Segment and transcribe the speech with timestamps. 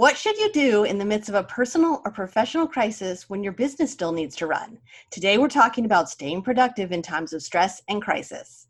[0.00, 3.52] What should you do in the midst of a personal or professional crisis when your
[3.52, 4.78] business still needs to run?
[5.10, 8.66] Today, we're talking about staying productive in times of stress and crisis.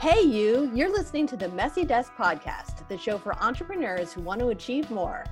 [0.00, 4.40] Hey, you, you're listening to the Messy Desk Podcast, the show for entrepreneurs who want
[4.40, 5.24] to achieve more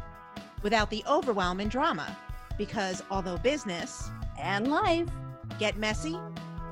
[0.62, 2.16] without the overwhelm and drama.
[2.56, 5.08] Because although business and life
[5.58, 6.16] get messy,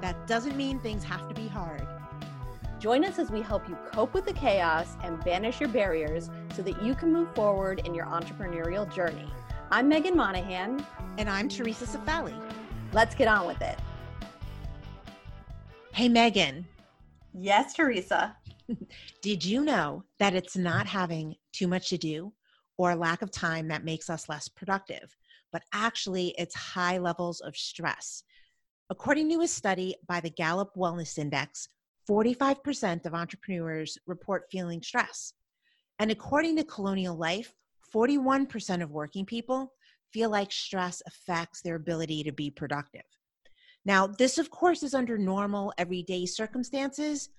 [0.00, 1.84] that doesn't mean things have to be hard.
[2.82, 6.62] Join us as we help you cope with the chaos and banish your barriers so
[6.62, 9.30] that you can move forward in your entrepreneurial journey.
[9.70, 10.84] I'm Meghan Monaghan.
[11.16, 12.34] And I'm Theresa Cifali.
[12.92, 13.78] Let's get on with it.
[15.92, 16.64] Hey, Meghan.
[17.32, 18.36] Yes, Theresa.
[19.22, 22.32] Did you know that it's not having too much to do
[22.78, 25.16] or lack of time that makes us less productive,
[25.52, 28.24] but actually it's high levels of stress?
[28.90, 31.68] According to a study by the Gallup Wellness Index,
[32.08, 35.34] 45% of entrepreneurs report feeling stress.
[35.98, 37.54] And according to Colonial Life,
[37.94, 39.72] 41% of working people
[40.12, 43.02] feel like stress affects their ability to be productive.
[43.84, 47.30] Now, this, of course, is under normal everyday circumstances,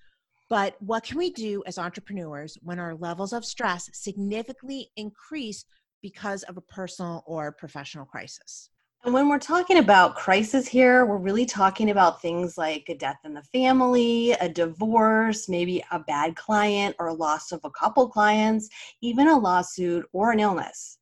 [0.50, 5.64] but what can we do as entrepreneurs when our levels of stress significantly increase
[6.02, 8.68] because of a personal or professional crisis?
[9.04, 13.18] And when we're talking about crisis here, we're really talking about things like a death
[13.24, 18.08] in the family, a divorce, maybe a bad client or a loss of a couple
[18.08, 18.70] clients,
[19.02, 20.96] even a lawsuit or an illness.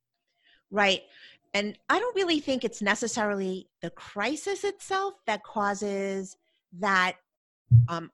[0.73, 1.03] Right.
[1.55, 6.37] And I don't really think it's necessarily the crisis itself that causes
[6.81, 7.19] that
[7.89, 8.11] um,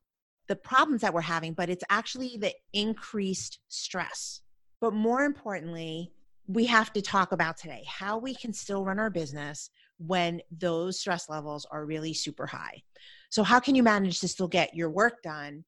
[0.49, 4.43] the problems that we're having, but it's actually the increased stress.
[4.83, 6.13] But more importantly,
[6.49, 10.99] we have to talk about today how we can still run our business when those
[10.99, 12.83] stress levels are really super high.
[13.31, 15.65] So, how can you manage to still get your work done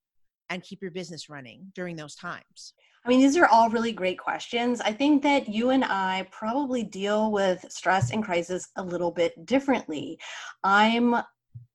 [0.48, 2.72] and keep your business running during those times?
[3.05, 4.81] I mean, these are all really great questions.
[4.81, 9.47] I think that you and I probably deal with stress and crisis a little bit
[9.47, 10.19] differently.
[10.65, 11.15] I'm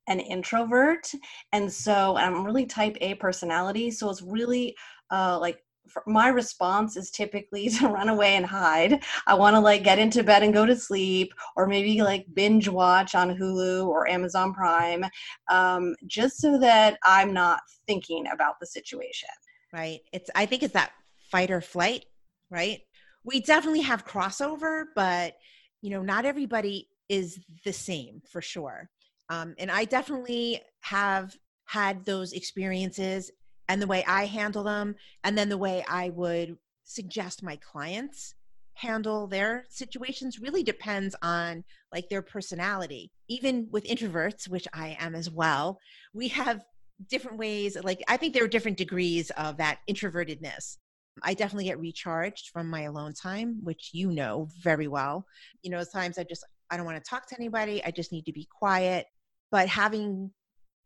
[0.08, 1.10] an introvert,
[1.52, 3.90] and so I'm really type A personality.
[3.90, 4.76] So it's really
[5.10, 5.58] uh, like
[6.06, 9.02] my response is typically to run away and hide.
[9.26, 12.68] I want to like get into bed and go to sleep, or maybe like binge
[12.68, 15.04] watch on Hulu or Amazon Prime,
[15.48, 19.28] um, just so that I'm not thinking about the situation.
[19.72, 20.00] Right.
[20.12, 20.30] It's.
[20.34, 20.92] I think it's that
[21.30, 22.06] fight or flight.
[22.50, 22.80] Right.
[23.24, 25.34] We definitely have crossover, but
[25.82, 28.88] you know, not everybody is the same for sure.
[29.28, 31.36] Um, and I definitely have
[31.66, 33.30] had those experiences
[33.68, 38.34] and the way I handle them, and then the way I would suggest my clients
[38.74, 43.10] handle their situations really depends on like their personality.
[43.28, 45.78] Even with introverts, which I am as well,
[46.12, 46.62] we have
[47.08, 50.78] different ways like I think there are different degrees of that introvertedness.
[51.22, 55.26] I definitely get recharged from my alone time, which you know very well.
[55.62, 57.82] You know, times I just I don't want to talk to anybody.
[57.84, 59.06] I just need to be quiet.
[59.50, 60.32] But having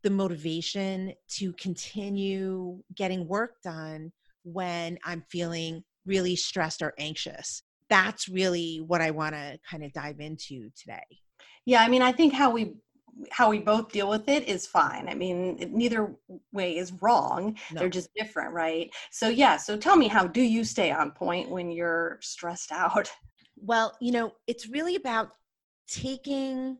[0.03, 4.11] the motivation to continue getting work done
[4.43, 7.63] when I'm feeling really stressed or anxious.
[7.89, 11.03] That's really what I want to kind of dive into today.
[11.65, 12.75] Yeah, I mean, I think how we
[13.29, 15.09] how we both deal with it is fine.
[15.09, 16.15] I mean, neither
[16.53, 17.57] way is wrong.
[17.71, 17.79] No.
[17.79, 18.89] They're just different, right?
[19.11, 23.11] So yeah, so tell me how do you stay on point when you're stressed out?
[23.57, 25.31] Well, you know, it's really about
[25.87, 26.77] taking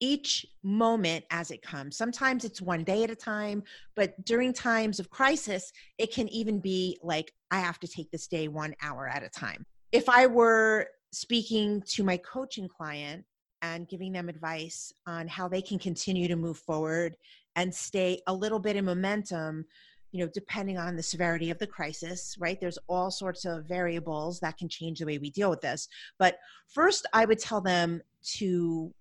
[0.00, 1.96] each moment as it comes.
[1.96, 3.62] Sometimes it's one day at a time,
[3.94, 8.26] but during times of crisis, it can even be like, I have to take this
[8.26, 9.64] day one hour at a time.
[9.92, 13.24] If I were speaking to my coaching client
[13.62, 17.16] and giving them advice on how they can continue to move forward
[17.56, 19.64] and stay a little bit in momentum,
[20.10, 22.60] you know, depending on the severity of the crisis, right?
[22.60, 25.88] There's all sorts of variables that can change the way we deal with this.
[26.18, 26.38] But
[26.68, 28.00] first, I would tell them
[28.36, 28.92] to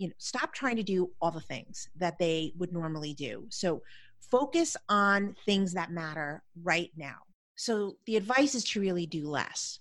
[0.00, 3.46] you know stop trying to do all the things that they would normally do.
[3.50, 3.82] So
[4.18, 7.16] focus on things that matter right now.
[7.54, 9.78] So the advice is to really do less.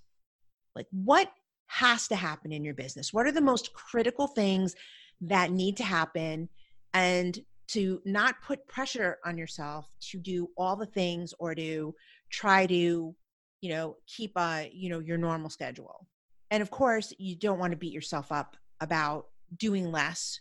[0.76, 1.32] Like what
[1.68, 3.14] has to happen in your business?
[3.14, 4.76] What are the most critical things
[5.22, 6.50] that need to happen?
[6.94, 7.40] And
[7.70, 11.96] to not put pressure on yourself to do all the things or to
[12.30, 13.16] try to
[13.62, 16.08] you know keep a you know your normal schedule.
[16.52, 19.28] And of course you don't want to beat yourself up about
[19.58, 20.40] doing less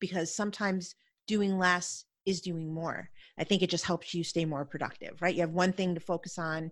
[0.00, 0.94] because sometimes
[1.26, 3.10] doing less is doing more.
[3.38, 5.34] I think it just helps you stay more productive, right?
[5.34, 6.70] You have one thing to focus on,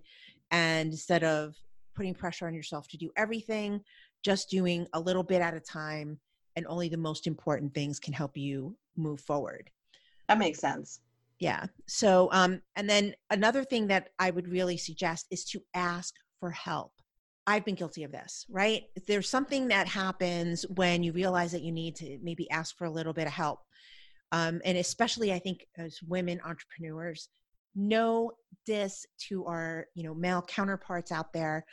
[0.50, 1.54] and instead of
[1.94, 3.82] putting pressure on yourself to do everything,
[4.22, 6.18] just doing a little bit at a time,
[6.56, 9.70] and only the most important things can help you move forward.
[10.28, 11.00] That makes sense.
[11.38, 11.66] Yeah.
[11.88, 16.50] So, um, and then another thing that I would really suggest is to ask for
[16.50, 16.92] help.
[17.46, 18.82] I've been guilty of this, right?
[19.06, 22.90] There's something that happens when you realize that you need to maybe ask for a
[22.90, 23.60] little bit of help.
[24.30, 27.28] Um, and especially, I think, as women entrepreneurs,
[27.74, 28.32] know
[28.66, 31.64] this to our you know male counterparts out there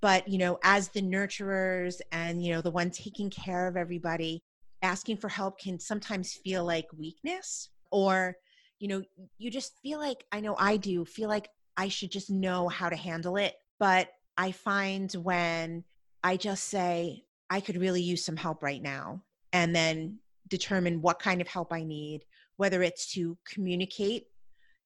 [0.00, 4.42] but you know as the nurturers and you know the one taking care of everybody
[4.82, 8.36] asking for help can sometimes feel like weakness or
[8.78, 9.02] you know
[9.38, 12.88] you just feel like i know i do feel like i should just know how
[12.88, 14.08] to handle it but
[14.38, 15.84] i find when
[16.24, 20.18] i just say i could really use some help right now and then
[20.48, 22.24] determine what kind of help i need
[22.56, 24.26] whether it's to communicate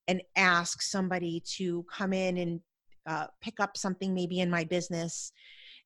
[0.08, 2.60] and ask somebody to come in and
[3.06, 5.32] uh, pick up something maybe in my business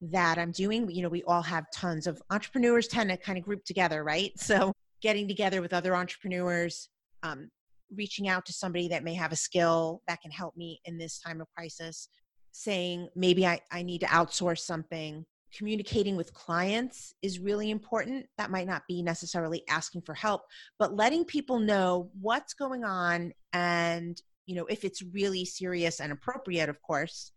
[0.00, 0.90] that I'm doing.
[0.90, 4.32] You know, we all have tons of entrepreneurs tend to kind of group together, right?
[4.40, 4.72] So
[5.02, 6.88] getting together with other entrepreneurs,
[7.22, 7.50] um,
[7.94, 11.18] reaching out to somebody that may have a skill that can help me in this
[11.18, 12.08] time of crisis,
[12.56, 15.26] saying maybe I, I need to outsource something.
[15.54, 18.26] Communicating with clients is really important.
[18.38, 20.42] That might not be necessarily asking for help,
[20.78, 26.12] but letting people know what's going on and you know if it's really serious and
[26.12, 27.32] appropriate of course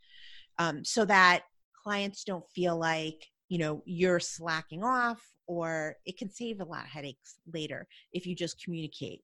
[0.59, 1.41] um, so that
[1.83, 6.83] clients don't feel like you know you're slacking off or it can save a lot
[6.83, 9.21] of headaches later if you just communicate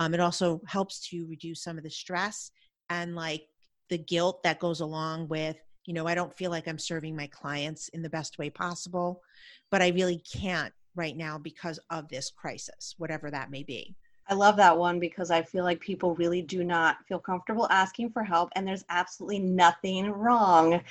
[0.00, 2.50] um, it also helps to reduce some of the stress
[2.90, 3.42] and like
[3.88, 7.26] the guilt that goes along with you know i don't feel like i'm serving my
[7.28, 9.22] clients in the best way possible
[9.70, 13.94] but i really can't right now because of this crisis whatever that may be
[14.28, 18.10] I love that one because I feel like people really do not feel comfortable asking
[18.10, 20.82] for help, and there's absolutely nothing wrong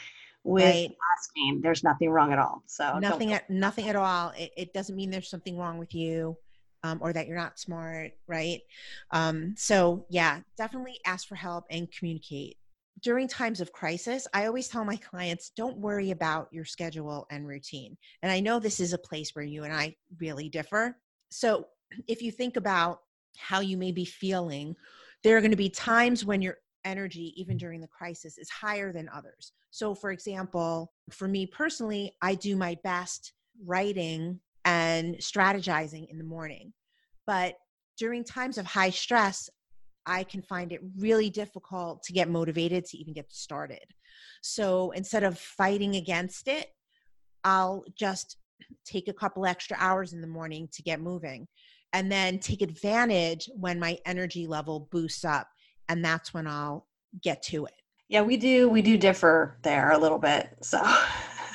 [0.43, 0.95] with right.
[1.17, 1.61] asking.
[1.61, 2.63] There's nothing wrong at all.
[2.65, 4.31] So nothing, at, nothing at all.
[4.37, 6.35] It, it, doesn't mean there's something wrong with you,
[6.83, 8.61] um, or that you're not smart, right?
[9.11, 12.57] Um, so yeah, definitely ask for help and communicate.
[13.01, 17.47] During times of crisis, I always tell my clients, don't worry about your schedule and
[17.47, 17.95] routine.
[18.23, 20.97] And I know this is a place where you and I really differ.
[21.29, 21.67] So
[22.07, 23.01] if you think about
[23.37, 24.75] how you may be feeling,
[25.23, 28.91] there are going to be times when your energy, even during the crisis, is higher
[28.91, 29.51] than others.
[29.71, 33.33] So, for example, for me personally, I do my best
[33.63, 36.73] writing and strategizing in the morning.
[37.25, 37.55] But
[37.97, 39.49] during times of high stress,
[40.07, 43.83] I can find it really difficult to get motivated to even get started.
[44.41, 46.67] So instead of fighting against it,
[47.43, 48.37] I'll just
[48.85, 51.47] take a couple extra hours in the morning to get moving
[51.93, 55.47] and then take advantage when my energy level boosts up
[55.89, 56.87] and that's when I'll
[57.21, 57.73] get to it.
[58.09, 60.49] Yeah, we do we do differ there a little bit.
[60.61, 60.81] So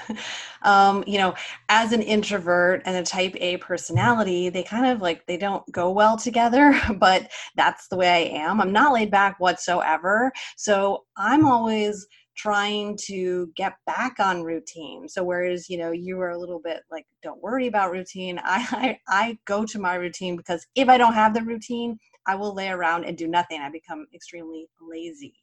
[0.64, 1.34] um, you know,
[1.68, 5.90] as an introvert and a type A personality, they kind of like they don't go
[5.90, 8.60] well together, but that's the way I am.
[8.60, 10.32] I'm not laid back whatsoever.
[10.56, 12.06] So I'm always
[12.36, 16.80] trying to get back on routine so whereas you know you were a little bit
[16.90, 20.96] like don't worry about routine I, I i go to my routine because if i
[20.96, 25.34] don't have the routine i will lay around and do nothing i become extremely lazy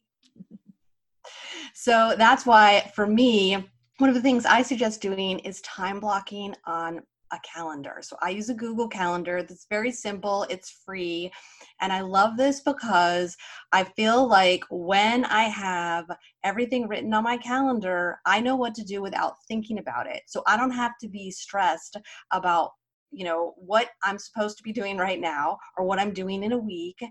[1.74, 3.64] so that's why for me
[4.00, 7.00] one of the things i suggest doing is time blocking on
[7.32, 7.98] a calendar.
[8.00, 11.30] So I use a Google Calendar that's very simple, it's free.
[11.80, 13.36] And I love this because
[13.72, 16.06] I feel like when I have
[16.44, 20.22] everything written on my calendar, I know what to do without thinking about it.
[20.26, 21.96] So I don't have to be stressed
[22.32, 22.72] about
[23.12, 26.52] you know what i'm supposed to be doing right now or what i'm doing in
[26.52, 27.02] a week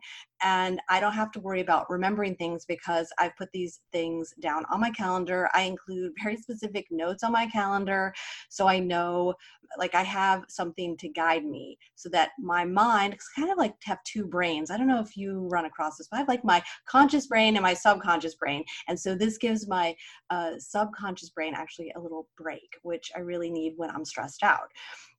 [0.41, 4.63] and i don't have to worry about remembering things because i've put these things down
[4.71, 5.49] on my calendar.
[5.53, 8.13] I include very specific notes on my calendar
[8.49, 9.33] so i know
[9.77, 13.79] like i have something to guide me so that my mind it's kind of like
[13.81, 14.71] to have two brains.
[14.71, 17.55] I don't know if you run across this but i have like my conscious brain
[17.55, 19.95] and my subconscious brain and so this gives my
[20.29, 24.69] uh, subconscious brain actually a little break which i really need when i'm stressed out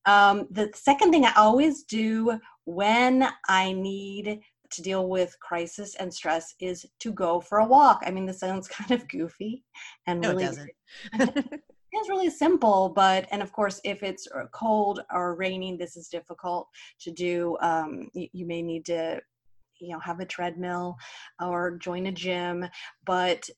[0.07, 4.40] um, the second thing I always do when I need
[4.71, 8.02] to deal with crisis and stress is to go for a walk.
[8.07, 9.64] I mean, this sounds kind of goofy
[10.07, 10.45] and no, really.
[10.45, 11.37] It doesn't.
[11.92, 16.09] it's really simple, but and of course, if it's uh, cold or raining, this is
[16.09, 16.69] difficult
[17.00, 17.57] to do.
[17.61, 19.21] Um, you, you may need to
[19.80, 20.97] you know have a treadmill
[21.40, 22.66] or join a gym
[23.07, 23.49] but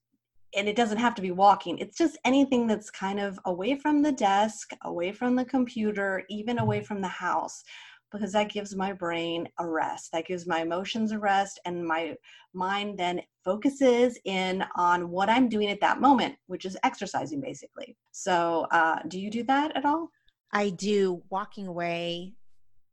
[0.54, 1.78] and it doesn't have to be walking.
[1.78, 6.58] It's just anything that's kind of away from the desk away from the computer even
[6.58, 7.62] away from the house
[8.10, 10.12] because that gives my brain a rest.
[10.12, 12.14] That gives my emotions a rest and my
[12.52, 17.96] mind then focuses in on what i'm doing at that moment which is exercising basically.
[18.12, 20.10] So uh, do you do that at all?
[20.52, 21.22] I do.
[21.30, 22.34] Walking away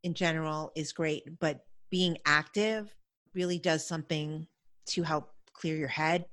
[0.03, 2.95] in general is great but being active
[3.33, 4.47] really does something
[4.85, 6.25] to help clear your head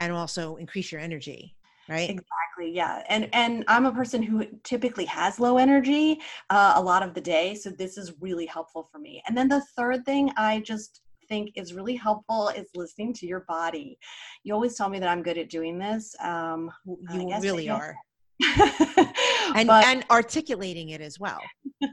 [0.00, 1.56] and also increase your energy.
[1.88, 2.10] right?
[2.10, 6.18] Exactly yeah and and i'm a person who typically has low energy
[6.50, 9.22] uh, a lot of the day so this is really helpful for me.
[9.26, 13.40] And then the third thing i just think is really helpful is listening to your
[13.48, 13.98] body.
[14.44, 17.96] You always tell me that i'm good at doing this um, you really are.
[19.54, 21.40] And but, and articulating it as well.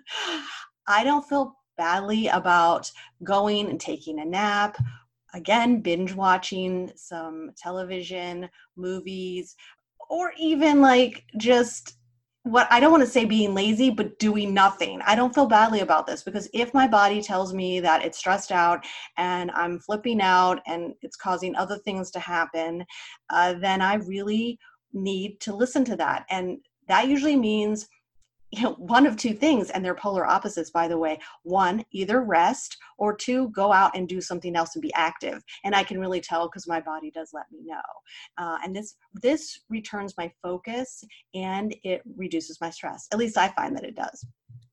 [0.87, 2.91] I don't feel badly about
[3.23, 4.77] going and taking a nap
[5.33, 9.55] again binge watching some television movies
[10.09, 11.97] or even like just
[12.43, 15.01] what I don't want to say being lazy, but doing nothing.
[15.05, 18.51] I don't feel badly about this because if my body tells me that it's stressed
[18.51, 18.85] out
[19.17, 22.85] and I'm flipping out and it's causing other things to happen,
[23.29, 24.59] uh, then I really
[24.91, 26.25] need to listen to that.
[26.29, 26.57] And
[26.89, 27.87] that usually means
[28.53, 31.17] you know one of two things and they're polar opposites by the way.
[31.41, 35.43] One either rest or two go out and do something else and be active.
[35.63, 37.81] And i can really tell because my body does let me know.
[38.37, 43.07] Uh, and this this returns my focus and it reduces my stress.
[43.11, 44.23] At least i find that it does.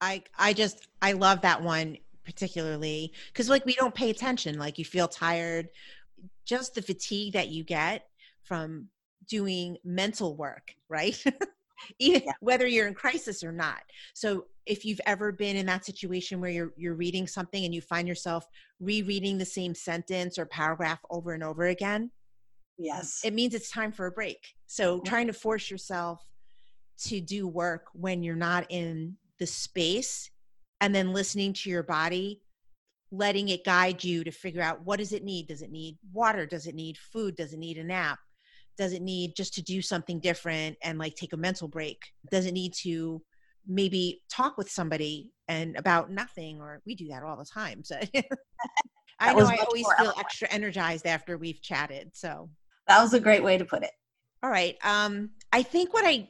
[0.00, 4.58] I i just i love that one particularly because like we don't pay attention.
[4.58, 5.68] Like you feel tired.
[6.44, 8.06] Just the fatigue that you get
[8.42, 8.88] from
[9.26, 11.22] doing mental work right
[11.98, 12.32] even yeah.
[12.40, 13.80] whether you're in crisis or not.
[14.14, 17.80] So if you've ever been in that situation where you're you're reading something and you
[17.80, 18.46] find yourself
[18.80, 22.10] rereading the same sentence or paragraph over and over again
[22.80, 23.20] yes.
[23.24, 24.38] it means it's time for a break.
[24.66, 26.24] So trying to force yourself
[27.04, 30.30] to do work when you're not in the space
[30.80, 32.40] and then listening to your body
[33.12, 35.48] letting it guide you to figure out what does it need?
[35.48, 36.46] Does it need water?
[36.46, 37.34] Does it need food?
[37.36, 38.18] Does it need a nap
[38.80, 41.98] does it need just to do something different and like take a mental break.
[42.30, 43.22] Does it need to
[43.66, 47.96] maybe talk with somebody and about nothing or we do that all the time so
[49.20, 52.48] i know i always feel extra energized after we've chatted so.
[52.88, 53.90] That was a great way to put it.
[54.42, 56.26] All right um i think what i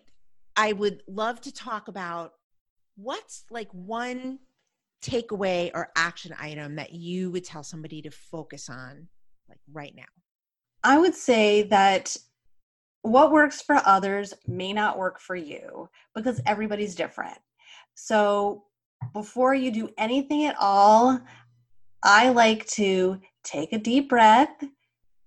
[0.57, 2.33] i would love to talk about
[2.97, 4.41] what's like one
[5.03, 9.07] takeaway or action item that you would tell somebody to focus on
[9.49, 10.03] like right now?
[10.83, 12.17] I would say that
[13.03, 17.39] what works for others may not work for you because everybody's different.
[17.95, 18.65] So
[19.13, 21.21] before you do anything at all,
[22.03, 24.65] I like to take a deep breath,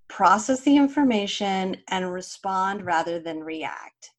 [0.08, 4.13] process the information, and respond rather than react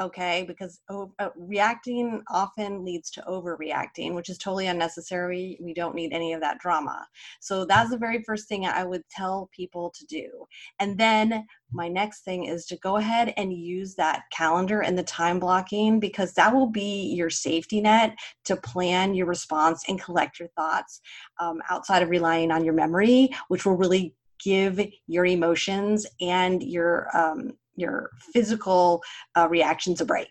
[0.00, 6.12] okay because uh, reacting often leads to overreacting which is totally unnecessary we don't need
[6.12, 7.06] any of that drama.
[7.40, 10.46] So that's the very first thing i would tell people to do.
[10.80, 15.02] And then my next thing is to go ahead and use that calendar and the
[15.04, 20.38] time blocking because that will be your safety net to plan your response and collect
[20.38, 21.00] your thoughts
[21.40, 27.08] um, outside of relying on your memory which will really give your emotions and your
[27.16, 29.02] um, your physical
[29.36, 30.28] uh, reactions a break.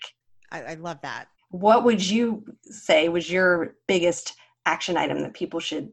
[0.51, 1.27] I, I love that.
[1.49, 4.33] What would you say was your biggest
[4.65, 5.91] action item that people should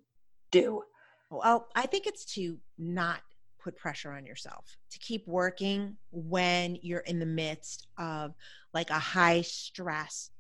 [0.51, 0.83] do?
[1.31, 3.21] Well, I think it's to not
[3.63, 8.35] put pressure on yourself, to keep working when you're in the midst of
[8.73, 10.31] like a high stress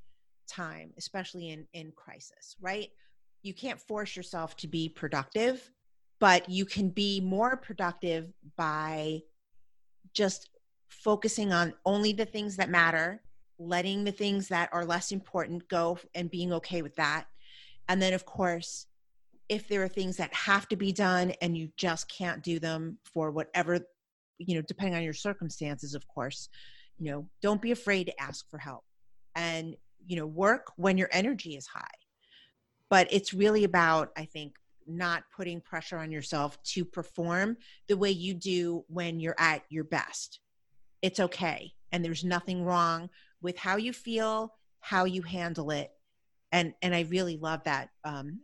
[0.48, 2.88] time, especially in, in crisis, right?
[3.42, 5.70] You can't force yourself to be productive,
[6.18, 9.20] but you can be more productive by
[10.12, 10.50] just
[10.90, 13.22] focusing on only the things that matter,
[13.58, 17.26] letting the things that are less important go and being okay with that.
[17.88, 18.86] And then, of course,
[19.48, 22.98] if there are things that have to be done and you just can't do them
[23.04, 23.80] for whatever,
[24.38, 26.48] you know, depending on your circumstances, of course,
[26.98, 28.84] you know, don't be afraid to ask for help
[29.34, 31.86] and, you know, work when your energy is high.
[32.88, 34.54] But it's really about, I think,
[34.86, 37.56] not putting pressure on yourself to perform
[37.88, 40.40] the way you do when you're at your best
[41.02, 41.72] it's okay.
[41.92, 43.10] And there's nothing wrong
[43.42, 45.90] with how you feel how you handle it.
[46.52, 48.40] And and i really love that um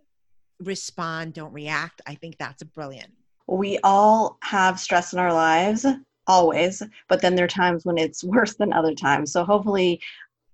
[0.61, 2.01] respond don't react.
[2.07, 3.13] I think that's brilliant.
[3.47, 5.87] We all have stress in our lives
[6.29, 9.33] always but then there are times when it's worse than other times.
[9.33, 10.01] So hopefully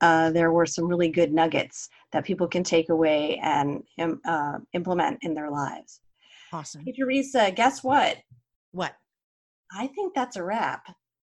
[0.00, 3.82] uh, there were some really good nuggets that people can take away and
[4.24, 6.00] uh, implement in their lives.
[6.52, 6.84] Awesome.
[6.84, 8.18] Hey theresa guess what?
[8.72, 8.94] What?
[9.74, 10.86] I think that's a wrap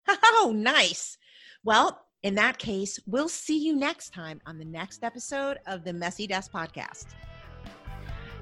[0.07, 1.17] Oh, nice.
[1.63, 5.93] Well, in that case, we'll see you next time on the next episode of the
[5.93, 7.07] Messy Desk Podcast.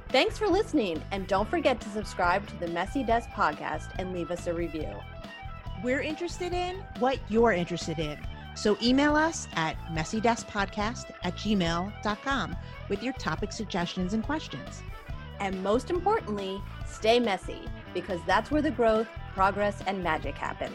[0.10, 4.32] Thanks for listening, and don't forget to subscribe to the Messy Desk Podcast and leave
[4.32, 4.90] us a review.
[5.84, 8.18] We're interested in what you're interested in.
[8.56, 12.58] So email us at messydeskpodcast at gmail.com
[12.90, 14.84] with your topic suggestions and questions.
[15.40, 17.62] And most importantly, stay messy
[17.94, 20.74] because that's where the growth, progress, and magic happen.